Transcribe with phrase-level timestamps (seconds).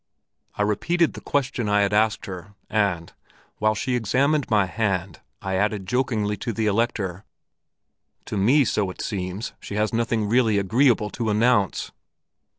[0.55, 3.13] I repeated the question I had asked her and,
[3.59, 7.23] while she examined my hand, I added jokingly to the Elector,
[8.25, 11.91] 'To me, so it seems, she has nothing really agreeable to announce!'